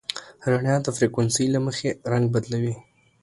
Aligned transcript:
رڼا 0.51 0.75
د 0.83 0.87
فریکونسۍ 0.97 1.45
له 1.53 1.59
مخې 1.65 1.89
رنګ 2.11 2.25
بدلوي. 2.33 2.75